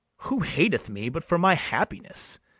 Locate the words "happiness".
1.53-2.39